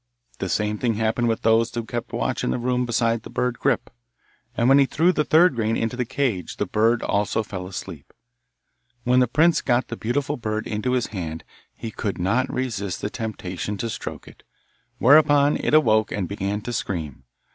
The 0.39 0.49
same 0.49 0.79
thing 0.79 0.95
happened 0.95 1.27
with 1.27 1.43
those 1.43 1.71
who 1.75 1.83
kept 1.85 2.11
watch 2.11 2.43
in 2.43 2.49
the 2.49 2.57
room 2.57 2.87
beside 2.87 3.21
the 3.21 3.29
bird 3.29 3.59
Grip, 3.59 3.91
and 4.57 4.67
when 4.67 4.79
he 4.79 4.87
threw 4.87 5.11
the 5.13 5.23
third 5.23 5.53
grain 5.53 5.77
into 5.77 5.95
its 5.95 6.09
cage 6.09 6.57
the 6.57 6.65
bird 6.65 7.03
also 7.03 7.43
fell 7.43 7.67
asleep. 7.67 8.11
When 9.03 9.19
the 9.19 9.27
prince 9.27 9.61
got 9.61 9.89
the 9.89 9.95
beautiful 9.95 10.37
bird 10.37 10.65
into 10.65 10.93
his 10.93 11.09
hand 11.13 11.43
he 11.75 11.91
could 11.91 12.17
not 12.17 12.51
resist 12.51 12.99
the 13.01 13.11
temptation 13.11 13.77
to 13.77 13.91
stroke 13.91 14.27
it, 14.27 14.41
whereupon 14.97 15.57
it 15.57 15.75
awoke 15.75 16.11
and 16.11 16.27
began 16.27 16.61
to 16.61 16.73
scream. 16.73 17.25